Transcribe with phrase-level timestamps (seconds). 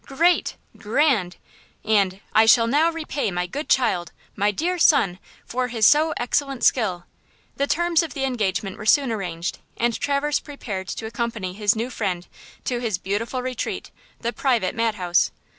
[0.07, 0.55] Great!
[0.77, 1.35] Grand!"
[1.85, 4.11] and "I shall now repay my good child!
[4.35, 5.19] my dear son!
[5.45, 7.05] for his so excellent skill!"
[7.57, 11.91] The terms of the engagement were soon arranged, and Traverse prepared to accompany his new
[11.91, 12.25] friend
[12.65, 13.91] to his "beautiful retreat,"
[14.21, 15.29] the private madhouse.